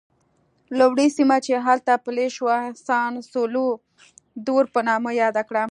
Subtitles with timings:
[0.79, 2.45] لومړی سیمه چې هلته پلی شو
[2.87, 3.69] سان سولوا
[4.47, 5.63] دور په نامه یاد کړه.